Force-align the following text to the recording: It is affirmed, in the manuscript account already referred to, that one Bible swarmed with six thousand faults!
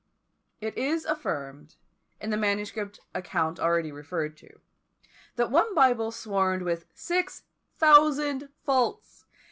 It 0.61 0.75
is 0.79 1.05
affirmed, 1.05 1.75
in 2.19 2.31
the 2.31 2.35
manuscript 2.35 3.01
account 3.13 3.59
already 3.59 3.91
referred 3.91 4.35
to, 4.37 4.59
that 5.35 5.51
one 5.51 5.75
Bible 5.75 6.09
swarmed 6.11 6.63
with 6.63 6.85
six 6.95 7.43
thousand 7.77 8.49
faults! 8.63 9.25